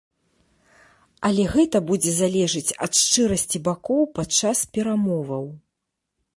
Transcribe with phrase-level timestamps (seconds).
[1.29, 5.45] Але гэта будзе залежаць ад шчырасці бакоў падчас перамоваў.